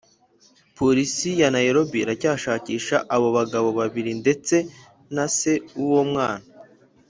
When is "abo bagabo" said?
3.15-3.69